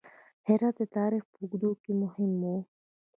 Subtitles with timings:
[0.47, 2.43] هرات د تاریخ په اوږدو کې مهم و